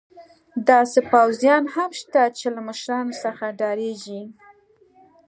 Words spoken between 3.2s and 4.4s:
څخه ډارېږي.